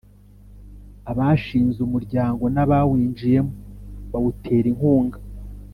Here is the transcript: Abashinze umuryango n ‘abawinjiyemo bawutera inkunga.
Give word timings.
Abashinze 1.11 1.77
umuryango 1.87 2.43
n 2.53 2.57
‘abawinjiyemo 2.63 3.53
bawutera 4.11 4.67
inkunga. 4.73 5.17